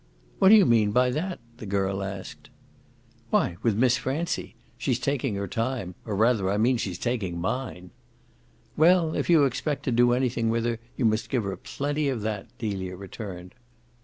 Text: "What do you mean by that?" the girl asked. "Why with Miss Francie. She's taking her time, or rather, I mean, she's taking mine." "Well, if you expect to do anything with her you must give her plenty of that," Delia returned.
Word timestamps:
"What 0.39 0.49
do 0.49 0.55
you 0.55 0.65
mean 0.65 0.89
by 0.89 1.11
that?" 1.11 1.37
the 1.57 1.67
girl 1.67 2.01
asked. 2.01 2.49
"Why 3.29 3.57
with 3.61 3.77
Miss 3.77 3.97
Francie. 3.97 4.55
She's 4.75 4.97
taking 4.97 5.35
her 5.35 5.47
time, 5.47 5.93
or 6.07 6.15
rather, 6.15 6.49
I 6.49 6.57
mean, 6.57 6.77
she's 6.77 6.97
taking 6.97 7.39
mine." 7.39 7.91
"Well, 8.75 9.13
if 9.13 9.29
you 9.29 9.45
expect 9.45 9.83
to 9.83 9.91
do 9.91 10.13
anything 10.13 10.49
with 10.49 10.65
her 10.65 10.79
you 10.97 11.05
must 11.05 11.29
give 11.29 11.43
her 11.43 11.55
plenty 11.55 12.09
of 12.09 12.21
that," 12.21 12.47
Delia 12.57 12.95
returned. 12.95 13.53